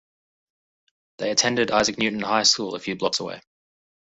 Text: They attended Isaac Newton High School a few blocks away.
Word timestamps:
They 1.19 1.29
attended 1.29 1.69
Isaac 1.69 1.99
Newton 1.99 2.21
High 2.23 2.41
School 2.41 2.73
a 2.73 2.79
few 2.79 2.95
blocks 2.95 3.19
away. 3.19 3.39